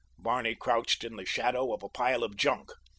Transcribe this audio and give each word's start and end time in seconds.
Barney 0.17 0.55
crouched 0.55 1.03
in 1.03 1.15
the 1.15 1.27
shadow 1.27 1.71
of 1.71 1.83
a 1.83 1.89
pile 1.89 2.23
of 2.23 2.35
junk. 2.35 2.71